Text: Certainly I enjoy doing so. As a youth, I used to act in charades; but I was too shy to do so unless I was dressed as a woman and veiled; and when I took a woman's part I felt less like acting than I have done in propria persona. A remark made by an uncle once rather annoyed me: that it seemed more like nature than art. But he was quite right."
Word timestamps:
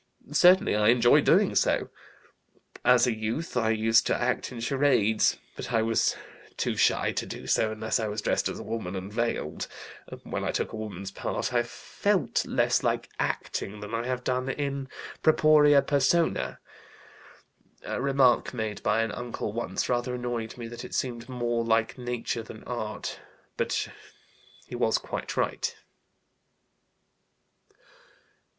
Certainly 0.31 0.75
I 0.75 0.87
enjoy 0.87 1.21
doing 1.21 1.53
so. 1.53 1.89
As 2.83 3.05
a 3.05 3.13
youth, 3.13 3.55
I 3.55 3.69
used 3.69 4.07
to 4.07 4.19
act 4.19 4.51
in 4.51 4.59
charades; 4.59 5.37
but 5.55 5.71
I 5.71 5.83
was 5.83 6.15
too 6.57 6.75
shy 6.75 7.11
to 7.11 7.25
do 7.27 7.45
so 7.45 7.71
unless 7.71 7.99
I 7.99 8.07
was 8.07 8.23
dressed 8.23 8.49
as 8.49 8.57
a 8.57 8.63
woman 8.63 8.95
and 8.95 9.13
veiled; 9.13 9.67
and 10.07 10.19
when 10.23 10.43
I 10.43 10.49
took 10.49 10.73
a 10.73 10.75
woman's 10.75 11.11
part 11.11 11.53
I 11.53 11.61
felt 11.61 12.43
less 12.47 12.81
like 12.81 13.09
acting 13.19 13.79
than 13.79 13.93
I 13.93 14.07
have 14.07 14.23
done 14.23 14.49
in 14.49 14.89
propria 15.21 15.83
persona. 15.83 16.57
A 17.83 18.01
remark 18.01 18.55
made 18.55 18.81
by 18.81 19.03
an 19.03 19.11
uncle 19.11 19.53
once 19.53 19.87
rather 19.87 20.15
annoyed 20.15 20.57
me: 20.57 20.67
that 20.67 20.83
it 20.83 20.95
seemed 20.95 21.29
more 21.29 21.63
like 21.63 21.99
nature 21.99 22.41
than 22.41 22.63
art. 22.63 23.19
But 23.55 23.87
he 24.65 24.73
was 24.75 24.97
quite 24.97 25.37
right." 25.37 25.75